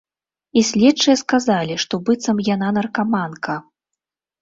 [0.61, 3.63] І следчыя сказалі, што быццам яна наркаманка.